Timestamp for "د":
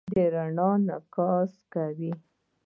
0.33-0.33